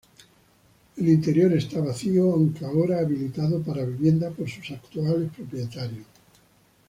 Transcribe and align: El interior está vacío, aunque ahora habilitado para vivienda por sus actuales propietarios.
El 0.97 1.09
interior 1.09 1.53
está 1.53 1.79
vacío, 1.79 2.33
aunque 2.33 2.65
ahora 2.65 3.01
habilitado 3.01 3.61
para 3.61 3.85
vivienda 3.85 4.31
por 4.31 4.49
sus 4.49 4.71
actuales 4.71 5.29
propietarios. 5.31 6.07